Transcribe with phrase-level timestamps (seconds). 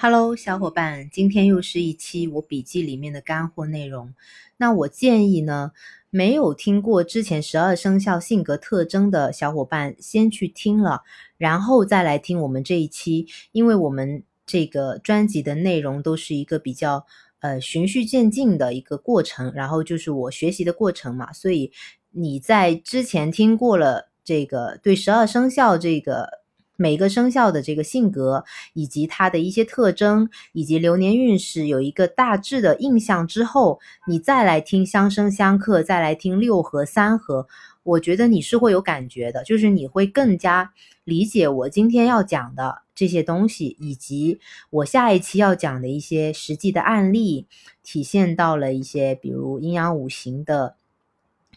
[0.00, 4.14] Hello，小伙伴，今天又是一期我笔记里面的干货内容。
[4.56, 5.72] 那我建议呢，
[6.08, 11.02] 没有听过之前十二生肖性格特征的小伙伴，先去听了，
[11.36, 17.04] 然后再来听我们这一期，因为我们这个专辑的内容都是一个比较
[17.40, 21.72] 呃循序渐进的一个过程，然后就是我学习的过程嘛，所以
[22.12, 26.37] 你在之前听过了这个对十二生肖这个。
[26.80, 37.48] 每个生肖的这个性格，以及它的一些特征，以及流年运势，有一个大致的印象之后，你再来听相生相克，再来听六合三合，
[37.82, 40.72] 我觉得你是会有感觉的，就是你会更加
[41.02, 44.38] 理解我今天要讲的这些东西，以及
[44.70, 47.48] 我下一期要讲的一些实际的案例，
[47.82, 50.77] 体现到了一些比如阴阳五行的。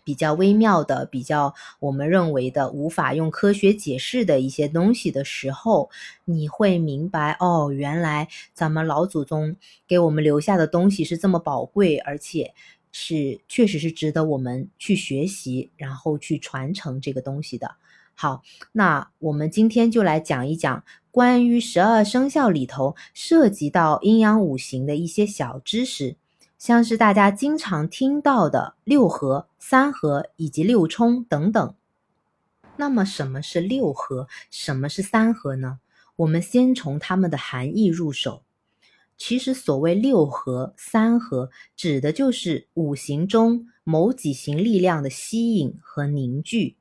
[0.04, 5.90] 比较微妙的、比较我们认为的无法用科学解释的一些东西的时候，
[6.26, 9.55] 你会明白哦，原来咱们老祖宗
[9.88, 12.54] 给我们留下的东西是这么宝贵，而且
[12.91, 17.76] 是确实是值得我们去学习，然后去传承这个东西的。
[18.13, 18.43] 好，
[18.74, 26.18] 那我们今天就来讲一讲关于十二生肖里头涉及到阴阳五行的一些小知识。
[26.62, 31.73] 像是大家经常听到的六合、三合以及六冲等等。
[32.77, 34.27] 那么什么是六合？
[34.51, 35.79] 什么是三合呢？
[36.18, 38.43] 我们先从它们的含义入手。
[39.18, 46.77] 其实所谓六合、三合，指的就是五行中某几行力量的吸引和凝聚。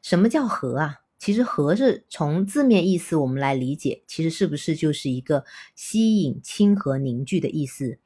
[0.00, 1.00] 什么叫合啊？
[1.18, 5.44] 其实合是从字面意思我们来理解，其实是不是就是一个
[5.74, 7.98] 吸引、亲和、凝聚的意思？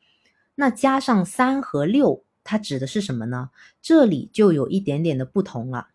[0.55, 3.50] 那加上三和六，它指的是什么呢？
[3.81, 5.89] 这里就有一点点的不同了。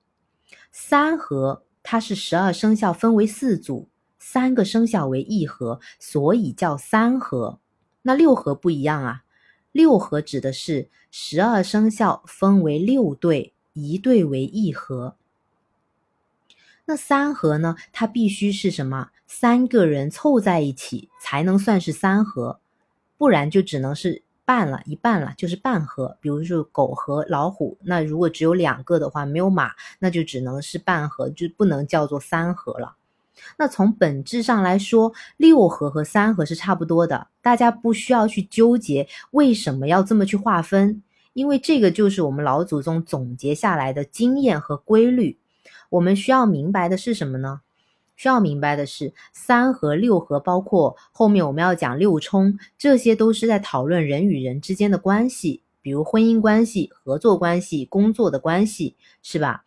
[0.71, 7.59] 三合它是十二生肖分为四组，三个生肖为一合，所以叫三合。
[8.01, 9.23] 那六合不一样啊，
[9.71, 15.15] 六合指的是十二生肖分为六对，一对为一合。
[16.85, 17.75] 那三合呢？
[17.91, 19.11] 它必须是什么？
[19.27, 22.59] 三个人凑在一起才能算是三合，
[23.17, 24.23] 不然就只能是。
[24.47, 26.17] 半了一半了，就是半合。
[26.21, 32.95] 比如说狗和老虎，那如果只有两个的话，没有马，那就只能是半合，就不能叫做三合了。
[33.57, 41.03] 那从本质上来说，六合和三合是差不多的，大家不需要去纠结为什么要这么去划分，
[41.33, 45.37] 因为这个就是我们老祖宗总结下来的经验和规律。
[45.89, 47.59] 我们需要明白的是什么呢？
[48.17, 59.63] 需要明白的是，三合、六合，包括后面我们要讲六冲，这些都是在讨论人与人之间的关系，比如婚姻关系、合作关系、工作的关系，是吧？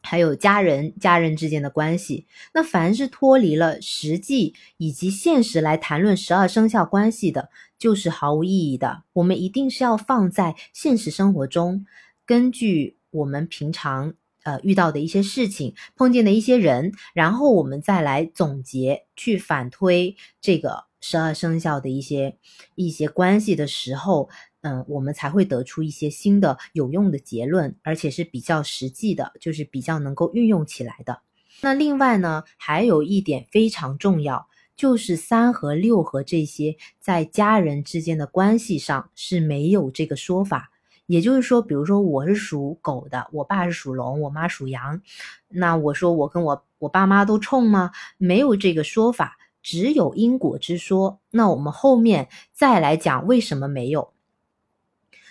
[0.00, 2.26] 还有家人、家人之间的关系。
[2.54, 9.02] 那凡是脱离了实际以及现实来谈论十二生肖关系的，就是毫无意义的。
[9.12, 11.84] 我们一定是要放在现实生活中，
[12.24, 14.14] 根据我们平常。
[14.48, 22.38] 呃，遇到的一些事情，碰见的一些人，然后我们再来总结，去反推这个十二生肖的一些
[22.74, 24.30] 一些关系的时候，
[24.62, 31.20] 嗯，我们才会得出一些新的有用的结论，而且是比较实际的，就是比较能够运用起来的。
[31.60, 40.70] 那另外呢，还有一点非常重要，就是三和六和这些在家人之间的关系上是没有这个说法。
[41.08, 45.00] 也就是说，比如说我是属狗的，我爸是属龙，我妈属羊，
[45.48, 47.92] 那我说我跟我我爸妈都冲吗？
[48.18, 51.18] 没有这个说法，只有因果之说。
[51.30, 54.12] 那我们后面再来讲为什么没有。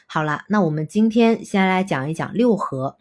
[0.08, 2.98] 好了，那我们今天先来讲一讲六合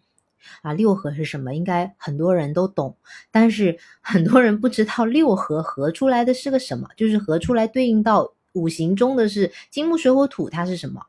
[0.60, 1.54] 啊，六合是什么？
[1.54, 2.94] 应该很多人都懂，
[3.30, 11.00] 但是 很多人不知道六合合出来的是个什么，就是合出来对应到五行中的是金木水火土，它是什么？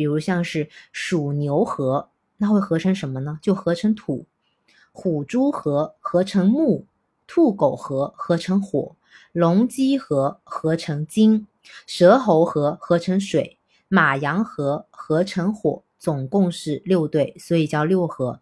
[0.00, 3.38] 比如像是鼠牛合，那会合成什么呢？
[3.42, 4.24] 就合成土；
[4.92, 6.86] 虎猪合合成木；
[7.26, 8.96] 兔狗合合成火；
[9.32, 11.44] 龙鸡合合成金；
[11.86, 13.58] 蛇猴合合成水；
[13.88, 15.82] 马羊合合成火。
[15.98, 18.40] 总共是六对，所以叫六合。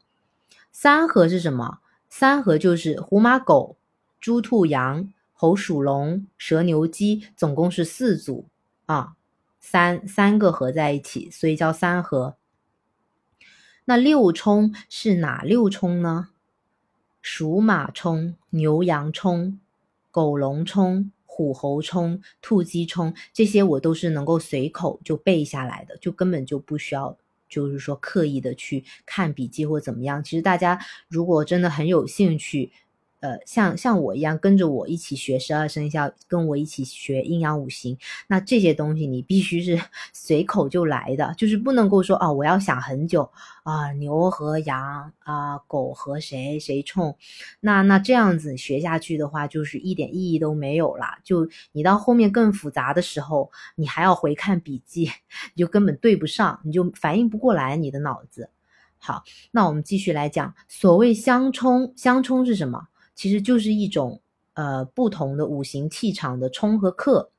[0.70, 1.80] 三合是什么？
[2.08, 3.76] 三合就是虎马狗、
[4.20, 8.46] 猪兔羊、猴鼠龙、蛇牛鸡，总共是四组
[8.86, 9.16] 啊。
[9.60, 12.36] 三三个合在一起，所以叫三合。
[13.84, 16.28] 那六冲是哪六冲呢？
[17.22, 19.58] 鼠马冲、牛羊冲、
[20.10, 27.16] 狗龙冲、虎猴冲、兔鸡冲，这些我都是能够随口就背下来的，就根本就不需要，
[27.48, 30.22] 就是说刻意的去看笔记或怎么样。
[30.22, 30.78] 其实大家
[31.08, 32.70] 如果真的很有兴趣，
[33.20, 37.98] 呃，像像我一样跟着我一起学十二生肖，跟我一起学阴阳五行，
[38.28, 39.80] 那这些东西你必须是
[40.14, 43.28] 随口就来的，就是不能够说啊，我要想很久
[43.64, 47.16] 啊，牛和羊啊，狗和谁谁冲，
[47.60, 51.06] 那那这样子学下去的话，就是一点意义都没有了。
[51.24, 55.10] 就你到后面更复杂的时候，你还要回看笔记，
[55.54, 58.50] 你就根本对不上，你就反应不过来你的脑子。
[59.00, 62.86] 好，那我们继续来讲，所谓相冲，相冲是什么？
[63.18, 64.20] 其实就是一种
[64.54, 67.32] 呃不同的五行气场的冲和克。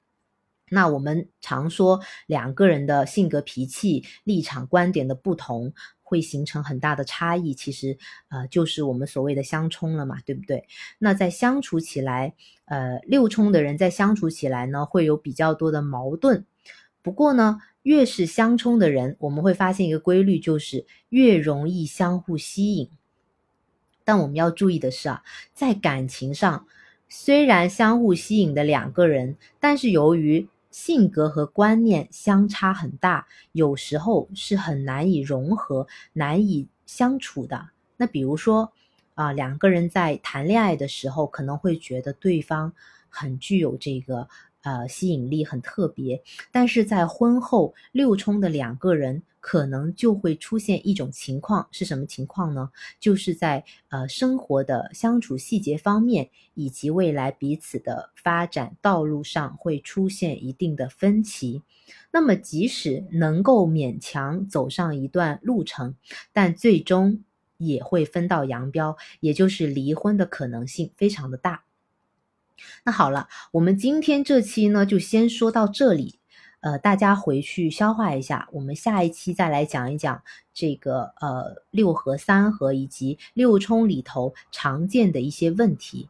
[0.70, 7.54] 那我们常说两个人的性格、脾气、立场、观点的不同，会形成很大的差异。
[7.54, 7.98] 其实
[8.28, 10.68] 呃就是我们所谓的相冲了嘛，对不对？
[10.98, 12.36] 那在相处起来，
[12.66, 16.46] 呃六冲的人在相处起来呢，会有比较多的矛盾。
[17.02, 22.90] 不过呢，越是相冲的人，我们会发现一个规律，就是越容易相互吸引。
[24.10, 25.22] 但我们要注意的是啊，
[25.54, 26.66] 在感情上，
[27.10, 37.70] 虽然相互吸引的两个人，但是由于性格和观念相差很大，有时候是很难以融合、难以相处的。
[37.98, 38.74] 那比如说
[39.14, 42.74] 啊，两个人在谈恋爱的时候，可能会觉得对方
[43.10, 44.28] 很具有这个。
[44.70, 46.22] 呃，吸引力很特别，
[46.52, 52.70] 但是在婚后六冲的两个人可能就会出现一种情况，是什么情况呢？
[53.00, 61.64] 就是在呃生活的相处细节方面，以及未来彼此的发展道路上会出现一定的分歧。
[62.12, 65.96] 那么即使能够勉强走上一段路程，
[66.32, 67.24] 但最终
[67.58, 71.64] 也会分道扬镳，也就是离婚的可能性非常的大。
[72.84, 76.20] 那好了，我们今天这期呢就先说到这里，
[76.62, 80.22] 呃，大家回去消化一下，我们下一期再来讲一讲
[80.54, 86.10] 这个呃六合、三合以及六冲里头常见的一些问题。